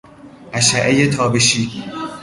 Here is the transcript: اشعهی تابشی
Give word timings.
اشعهی 0.53 1.09
تابشی 1.09 1.83